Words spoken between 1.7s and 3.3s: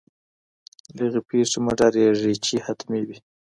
ډاریږئ چي حتمي وي.